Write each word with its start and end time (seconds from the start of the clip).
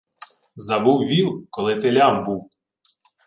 Забув 0.55 0.99
віл, 1.07 1.47
коли 1.49 1.75
телям 1.75 2.23
був. 2.23 2.49